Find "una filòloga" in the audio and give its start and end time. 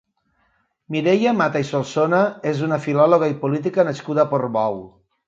2.69-3.29